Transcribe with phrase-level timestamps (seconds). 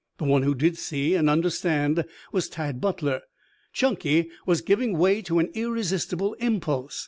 [0.17, 3.21] The one who did see and understand was Tad Butler.
[3.71, 6.99] Chunky was giving way to an irresistible impulse.